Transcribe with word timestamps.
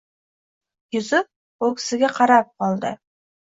Yuzi 0.95 1.19
ko‘ksiga 1.65 2.11
qarab 2.19 2.53
qoldi. 2.67 2.95